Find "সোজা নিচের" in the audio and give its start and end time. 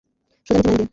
0.47-0.65